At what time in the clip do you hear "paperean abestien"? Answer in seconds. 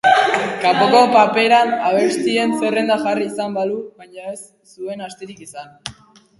1.15-2.57